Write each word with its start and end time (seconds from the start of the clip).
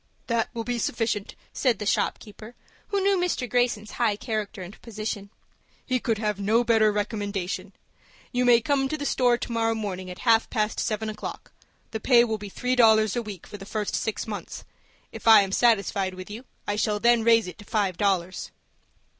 "That 0.25 0.49
will 0.55 0.63
be 0.63 0.79
sufficient," 0.79 1.35
said 1.53 1.77
the 1.77 1.85
shop 1.85 2.17
keeper, 2.17 2.55
who 2.87 3.01
knew 3.01 3.19
Mr. 3.19 3.47
Greyson's 3.47 3.91
high 4.01 4.15
character 4.15 4.63
and 4.63 4.81
position. 4.81 5.29
"He 5.85 5.99
could 5.99 6.17
have 6.17 6.39
no 6.39 6.63
better 6.63 6.91
recommendation. 6.91 7.71
You 8.31 8.43
may 8.43 8.61
come 8.61 8.89
to 8.89 8.97
the 8.97 9.05
store 9.05 9.37
to 9.37 9.51
morrow 9.51 9.75
morning 9.75 10.09
at 10.09 10.17
half 10.25 10.49
past 10.49 10.79
seven 10.79 11.07
o'clock. 11.07 11.51
The 11.91 11.99
pay 11.99 12.23
will 12.23 12.39
be 12.39 12.49
three 12.49 12.75
dollars 12.75 13.15
a 13.15 13.21
week 13.21 13.45
for 13.45 13.57
the 13.57 13.63
first 13.67 13.93
six 13.95 14.25
months. 14.25 14.63
If 15.11 15.27
I 15.27 15.41
am 15.43 15.51
satisfied 15.51 16.15
with 16.15 16.31
you, 16.31 16.45
I 16.67 16.77
shall 16.77 16.99
then 16.99 17.23
raise 17.23 17.45
it 17.45 17.59
to 17.59 17.63
five 17.65 17.95
dollars." 17.95 18.49